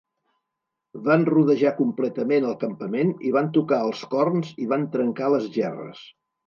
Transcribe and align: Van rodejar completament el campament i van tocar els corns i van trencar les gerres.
Van 1.07 1.25
rodejar 1.31 1.73
completament 1.81 2.49
el 2.53 2.57
campament 2.65 3.13
i 3.31 3.37
van 3.39 3.53
tocar 3.61 3.83
els 3.91 4.05
corns 4.17 4.53
i 4.67 4.71
van 4.75 4.93
trencar 4.99 5.35
les 5.39 5.49
gerres. 5.61 6.07